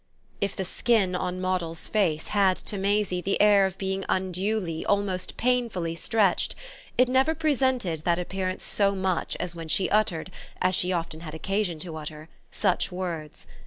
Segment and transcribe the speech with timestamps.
[0.41, 5.37] If the skin on Moddle's face had to Maisie the air of being unduly, almost
[5.37, 6.55] painfully, stretched,
[6.97, 11.35] it never presented that appearance so much as when she uttered, as she often had
[11.35, 13.45] occasion to utter, such words.